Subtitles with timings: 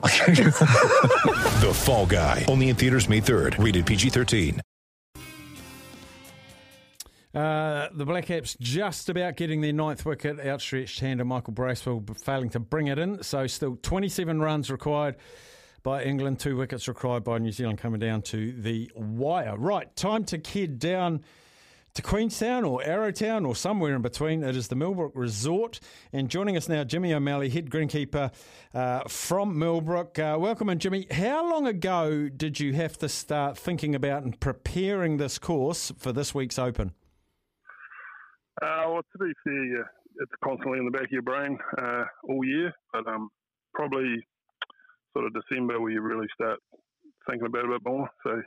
[1.60, 2.44] The Fall Guy.
[2.48, 3.62] Only in theaters May 3rd.
[3.62, 4.60] Rated PG-13.
[7.32, 12.02] Uh, the Black Caps just about getting their ninth wicket, outstretched hand of Michael Bracewell,
[12.24, 13.22] failing to bring it in.
[13.22, 15.16] So still 27 runs required
[15.82, 19.56] by England, two wickets required by New Zealand coming down to the wire.
[19.56, 21.22] Right, time to kid down
[21.94, 24.42] to Queenstown or Arrowtown or somewhere in between.
[24.42, 25.80] It is the Millbrook Resort.
[26.12, 28.32] And joining us now, Jimmy O'Malley, head greenkeeper
[28.74, 30.18] uh, from Millbrook.
[30.18, 31.06] Uh, welcome in, Jimmy.
[31.10, 36.12] How long ago did you have to start thinking about and preparing this course for
[36.12, 36.92] this week's Open?
[38.62, 42.44] Uh, well, to be fair, it's constantly in the back of your brain uh, all
[42.44, 43.30] year, but um,
[43.74, 44.16] probably
[45.14, 46.58] sort of December where you really start
[47.28, 48.08] thinking about it a bit more.
[48.24, 48.42] So,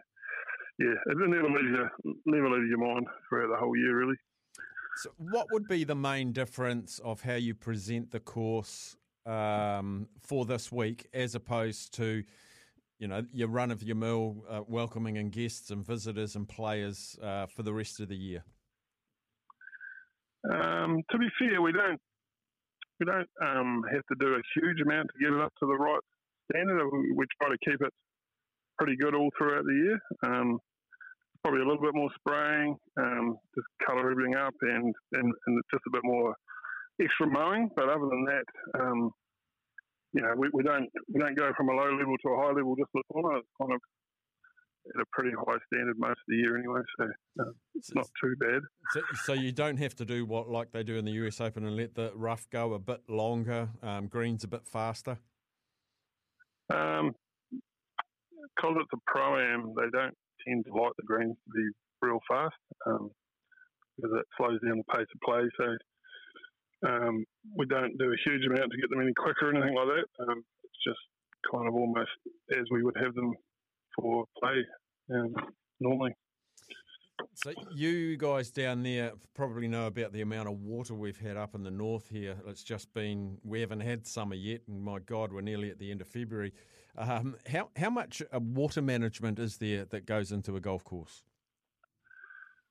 [0.80, 4.16] yeah, it never leaves you, never leaves your mind throughout the whole year, really.
[4.98, 10.46] So what would be the main difference of how you present the course um, for
[10.46, 12.24] this week as opposed to,
[13.00, 17.18] you know, your run of your mill, uh, welcoming and guests and visitors and players
[17.22, 18.44] uh, for the rest of the year?
[20.52, 22.00] Um, to be fair, we don't
[23.00, 25.74] we don't um, have to do a huge amount to get it up to the
[25.74, 26.00] right
[26.52, 26.90] standard.
[26.92, 27.94] We, we try to keep it
[28.78, 30.00] pretty good all throughout the year.
[30.26, 30.60] Um,
[31.44, 35.84] probably a little bit more spraying, um, just colour everything up, and, and and just
[35.88, 36.34] a bit more
[37.02, 37.70] extra mowing.
[37.76, 39.12] But other than that, um,
[40.14, 42.54] you know, we, we don't we don't go from a low level to a high
[42.54, 43.80] level just with on It's kind of
[44.96, 47.06] at a pretty high standard most of the year anyway, so
[47.40, 48.62] uh, it's not too bad.
[48.92, 51.66] So, so you don't have to do what like they do in the US Open
[51.66, 55.18] and let the rough go a bit longer, um, greens a bit faster.
[56.74, 57.16] Um,
[58.56, 60.16] because it's a pro am, they don't
[60.48, 61.70] tend to like the greens to be
[62.02, 62.56] real fast
[62.86, 63.10] um,
[63.96, 65.50] because it slows down the pace of play.
[65.58, 69.76] So um, we don't do a huge amount to get them any quicker or anything
[69.76, 70.24] like that.
[70.24, 71.00] Um, it's just
[71.52, 72.12] kind of almost
[72.52, 73.34] as we would have them
[73.96, 74.66] for play
[75.14, 75.34] um,
[75.80, 76.14] normally.
[77.36, 81.56] So you guys down there probably know about the amount of water we've had up
[81.56, 82.36] in the north here.
[82.48, 85.90] It's just been we haven't had summer yet, and my God, we're nearly at the
[85.92, 86.54] end of February.
[86.98, 91.24] Um, how how much uh, water management is there that goes into a golf course?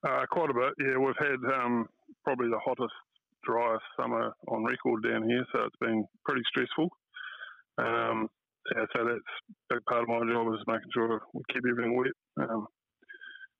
[0.06, 0.72] Uh, quite a bit.
[0.78, 1.86] Yeah, we've had um,
[2.24, 2.94] probably the hottest,
[3.44, 6.88] driest summer on record down here, so it's been pretty stressful.
[7.78, 8.28] Um,
[8.74, 9.34] yeah, so that's
[9.70, 12.14] a big part of my job is making sure we keep everything wet.
[12.38, 12.66] Um,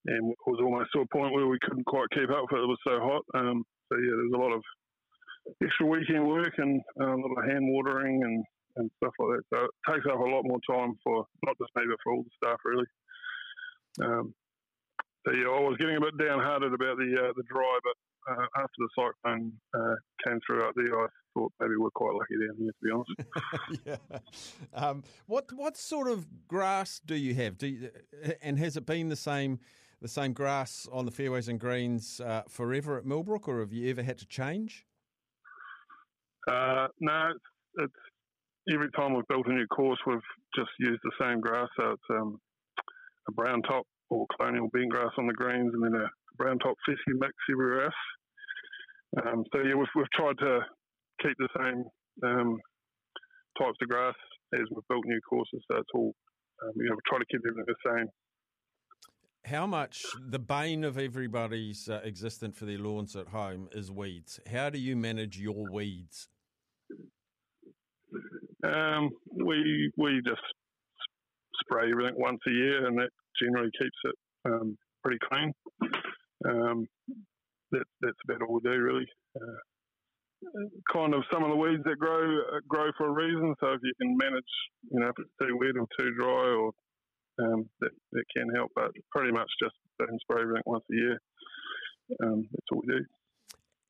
[0.07, 2.71] and it was almost to a point where we couldn't quite keep up because it
[2.71, 3.23] was so hot.
[3.35, 4.63] Um, so yeah, there's a lot of
[5.63, 8.45] extra weekend work and uh, a lot of hand watering and,
[8.77, 9.45] and stuff like that.
[9.53, 12.25] So it takes up a lot more time for not just me but for all
[12.25, 12.87] the staff really.
[14.01, 14.35] Um,
[15.27, 18.47] so yeah, I was getting a bit downhearted about the uh, the dry, but uh,
[18.57, 19.95] after the cyclone uh,
[20.25, 23.81] came through up there, I thought maybe we're quite lucky down here, to be honest.
[24.13, 24.19] yeah.
[24.75, 27.59] Um, what what sort of grass do you have?
[27.59, 27.91] Do you,
[28.43, 29.61] and has it been the same
[30.01, 33.89] the same grass on the fairways and greens uh, forever at Millbrook, or have you
[33.91, 34.85] ever had to change?
[36.51, 37.93] Uh, no, it's, it's,
[38.71, 40.19] every time we've built a new course, we've
[40.55, 41.69] just used the same grass.
[41.77, 42.39] So it's um,
[43.29, 46.07] a brown top or colonial bent grass on the greens, and then a
[46.37, 47.95] brown top fescue mix everywhere else.
[49.27, 50.61] Um, so yeah, we've, we've tried to
[51.23, 51.85] keep the same
[52.25, 52.59] um,
[53.59, 54.15] types of grass
[54.55, 55.63] as we've built new courses.
[55.71, 56.15] So it's all,
[56.63, 58.09] um, you know, we try to keep everything the same.
[59.45, 64.39] How much the bane of everybody's uh, existence for their lawns at home is weeds?
[64.51, 66.29] How do you manage your weeds?
[68.65, 69.11] Um,
[69.45, 70.41] we we just
[71.65, 74.15] spray everything once a year, and that generally keeps it
[74.47, 75.53] um, pretty clean.
[76.49, 76.87] Um,
[77.71, 79.07] that, that's about all we do, really.
[79.37, 79.61] Uh,
[80.93, 83.55] kind of some of the weeds that grow uh, grow for a reason.
[83.61, 84.45] So if you can manage,
[84.91, 86.73] you know, if it's too wet or too dry, or
[87.41, 88.71] um, that that can help.
[88.75, 91.19] But pretty much just boom spray everything once a year.
[92.23, 93.05] Um, that's all we do.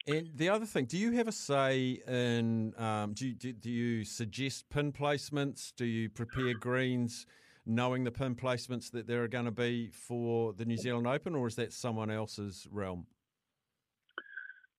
[0.07, 2.75] And the other thing, do you have a say in?
[2.77, 5.73] Um, do, you, do do you suggest pin placements?
[5.77, 7.27] Do you prepare greens,
[7.67, 11.37] knowing the pin placements that there are going to be for the New Zealand Open,
[11.37, 13.07] or is that someone else's realm?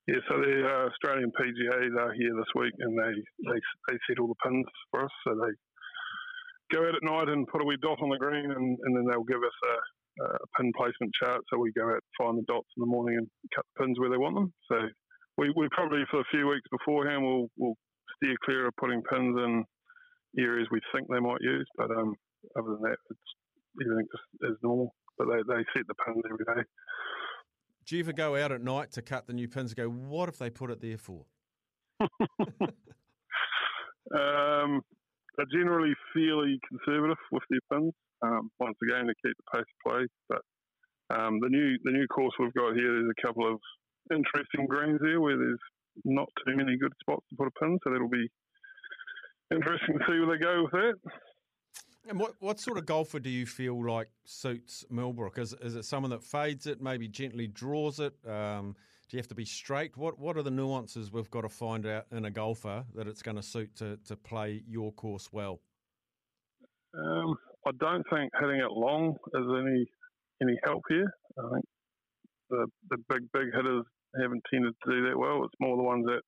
[0.07, 4.19] Yeah, so the uh, Australian PGA are here this week, and they, they they set
[4.19, 5.11] all the pins for us.
[5.25, 8.77] So they go out at night and put a wee dot on the green, and,
[8.83, 9.75] and then they'll give us a
[10.57, 13.65] pin placement chart, so we go out find the dots in the morning and cut
[13.73, 14.53] the pins where they want them.
[14.69, 14.75] So
[15.37, 17.77] we, we probably for a few weeks beforehand we'll, we'll
[18.17, 19.65] steer clear of putting pins in
[20.37, 22.15] areas we think they might use, but um,
[22.57, 23.19] other than that, it's
[23.81, 24.95] everything just is normal.
[25.17, 26.63] But they, they set the pins every day.
[27.85, 30.29] Do you ever go out at night to cut the new pins and go, what
[30.29, 31.25] if they put it there for?
[34.15, 34.81] um,
[35.37, 37.93] they're generally fairly conservative with their pins.
[38.23, 40.07] Um, once again, to keep the pace of play.
[40.29, 40.41] But
[41.15, 43.59] um, the new the new course we've got here, there's a couple of
[44.11, 45.59] interesting greens there where there's
[46.05, 48.27] not too many good spots to put a pin, so that'll be
[49.51, 50.93] interesting to see where they go with that.
[52.09, 55.37] And what, what sort of golfer do you feel like suits Millbrook?
[55.37, 58.13] Is, is it someone that fades it, maybe gently draws it?
[58.27, 58.75] Um,
[59.09, 59.95] do you have to be straight?
[59.95, 63.21] What what are the nuances we've got to find out in a golfer that it's
[63.21, 65.61] going to suit to, to play your course well?
[66.97, 67.35] Um,
[67.65, 69.85] I don't think hitting it long is any
[70.41, 71.13] any help here.
[71.37, 71.65] I think
[72.53, 73.85] the the big big hitters
[74.21, 75.43] haven't tended to do that well.
[75.43, 76.21] It's more the ones that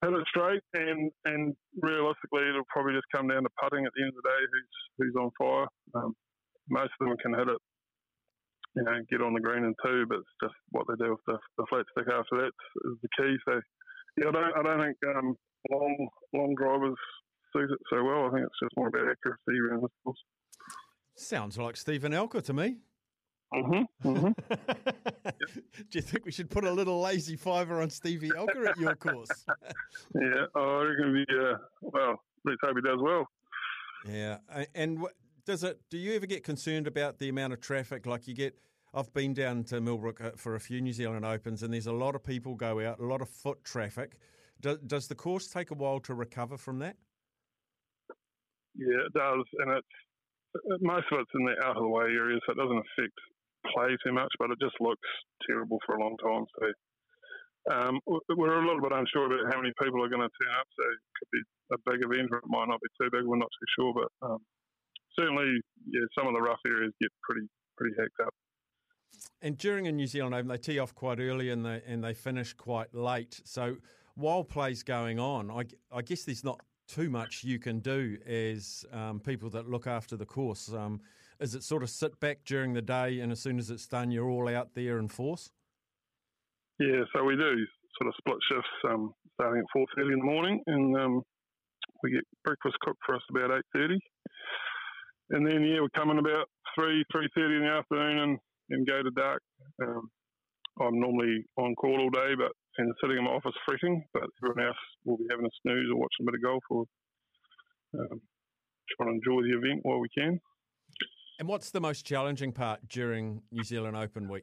[0.00, 4.02] hit it straight, and and realistically, it'll probably just come down to putting at the
[4.02, 4.40] end of the day.
[4.48, 5.68] Who's who's on fire?
[5.94, 6.14] Um,
[6.70, 7.60] most of them can hit it,
[8.76, 11.24] you know, get on the green in two, but it's just what they do with
[11.26, 12.52] the, the flat stick after that
[12.88, 13.36] is the key.
[13.48, 13.60] So,
[14.20, 15.36] yeah, I don't I don't think um,
[15.70, 16.98] long long drivers
[17.52, 18.26] suit it so well.
[18.26, 20.22] I think it's just more about accuracy around this course.
[21.16, 22.76] Sounds like Steven Alker to me.
[23.54, 24.08] Mm-hmm.
[24.08, 24.32] mm-hmm.
[25.90, 28.94] Do you think we should put a little lazy fiver on Stevie Alker at your
[28.94, 29.46] course?
[30.14, 33.26] yeah, oh, it's going to be, uh, well, let's hope he does well.
[34.06, 34.38] Yeah.
[34.74, 35.04] And
[35.46, 38.06] does it, do you ever get concerned about the amount of traffic?
[38.06, 38.58] Like you get,
[38.92, 41.92] I've been down to Millbrook uh, for a few New Zealand Opens and there's a
[41.92, 44.18] lot of people go out, a lot of foot traffic.
[44.60, 46.96] Does, does the course take a while to recover from that?
[48.74, 49.44] Yeah, it does.
[49.60, 52.78] And it's, most of it's in the out of the way areas, so it doesn't
[52.78, 53.18] affect
[53.74, 55.08] play too much, but it just looks
[55.46, 56.44] terrible for a long time.
[56.58, 56.64] So
[57.74, 60.66] um, we're a little bit unsure about how many people are going to turn up.
[60.76, 63.24] So it could be a big event, or it might not be too big.
[63.24, 64.38] We're not too sure, but um,
[65.18, 67.46] certainly, yeah, some of the rough areas get pretty
[67.76, 68.34] pretty hacked up.
[69.42, 72.14] And during a New Zealand Open, they tee off quite early and they and they
[72.14, 73.40] finish quite late.
[73.44, 73.76] So
[74.14, 78.84] while play's going on, I, I guess there's not too much you can do as
[78.92, 80.72] um, people that look after the course.
[80.72, 81.00] Um,
[81.40, 84.10] is it sort of sit back during the day and as soon as it's done,
[84.10, 85.50] you're all out there in force?
[86.78, 87.66] Yeah, so we do
[88.00, 91.22] sort of split shifts um, starting at 4.30 in the morning and um,
[92.02, 93.96] we get breakfast cooked for us about 8.30.
[95.30, 96.46] And then, yeah, we come in about
[96.78, 98.38] 3, 3.30 in the afternoon and,
[98.70, 99.42] and go to dark.
[99.82, 100.08] Um,
[100.80, 104.68] I'm normally on call all day, but and sitting in my office fretting, but everyone
[104.68, 106.84] else will be having a snooze or watching a bit of golf or
[107.98, 108.20] um,
[108.94, 110.38] trying to enjoy the event while we can.
[111.38, 114.42] And what's the most challenging part during New Zealand Open week?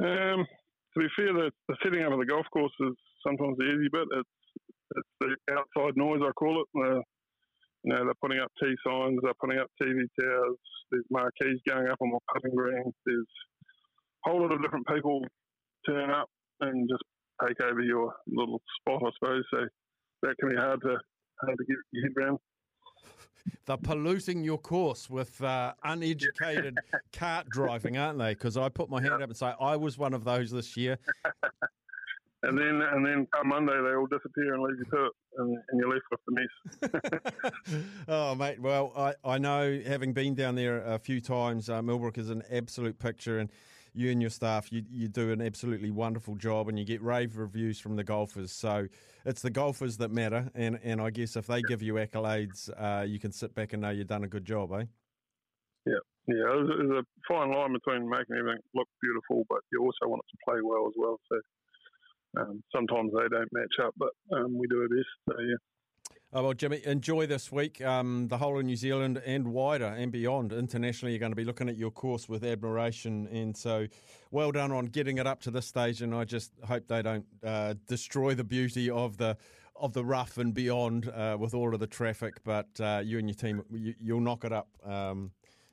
[0.00, 0.46] Um,
[0.94, 2.94] to be fair, the, the, setting up of the golf course is
[3.26, 4.06] sometimes the easy bit.
[4.12, 4.28] It's,
[4.96, 6.68] it's the outside noise, I call it.
[6.80, 7.02] Uh,
[7.84, 10.56] you know, they're putting up T signs, they're putting up TV towers,
[10.90, 13.26] there's marquees going up on the putting green, there's
[14.26, 15.22] a whole lot of different people
[15.86, 16.28] turn up
[16.60, 17.02] and just
[17.46, 19.44] take over your little spot, I suppose.
[19.52, 19.60] So
[20.22, 20.96] that can be hard to
[21.40, 22.38] hard to get your head around.
[23.66, 26.78] They're polluting your course with uh, uneducated
[27.12, 28.34] cart driving, aren't they?
[28.34, 30.98] Because I put my hand up and say I was one of those this year.
[32.42, 35.58] and then, and then come Monday, they all disappear and leave you to it, and,
[35.68, 36.92] and you're left with the
[37.32, 37.82] mess.
[38.08, 38.60] oh, mate.
[38.60, 42.42] Well, I, I know, having been down there a few times, uh, Millbrook is an
[42.50, 43.50] absolute picture, and
[43.98, 47.36] you and your staff, you, you do an absolutely wonderful job and you get rave
[47.36, 48.52] reviews from the golfers.
[48.52, 48.86] So
[49.24, 50.50] it's the golfers that matter.
[50.54, 53.82] And, and I guess if they give you accolades, uh, you can sit back and
[53.82, 54.84] know you've done a good job, eh?
[55.84, 55.94] Yeah.
[56.28, 60.30] Yeah, there's, a fine line between making everything look beautiful, but you also want it
[60.30, 61.16] to play well as well.
[61.32, 61.40] So
[62.40, 65.08] um, sometimes they don't match up, but um, we do our best.
[65.28, 65.56] So, yeah.
[66.30, 67.80] Oh, well, Jimmy, enjoy this week.
[67.80, 70.52] Um, the whole of New Zealand and wider and beyond.
[70.52, 73.26] Internationally, you're going to be looking at your course with admiration.
[73.28, 73.86] And so,
[74.30, 76.02] well done on getting it up to this stage.
[76.02, 79.38] And I just hope they don't uh, destroy the beauty of the
[79.74, 82.44] of the rough and beyond uh, with all of the traffic.
[82.44, 84.68] But uh, you and your team, you, will knock it up.
[84.84, 85.30] Um,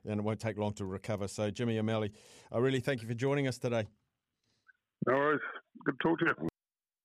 [0.07, 1.27] and it won't take long to recover.
[1.27, 2.13] So, Jimmy O'Malley,
[2.49, 3.87] I really thank you for joining us today.
[5.05, 5.41] No worries.
[5.83, 6.49] Good to talk to you.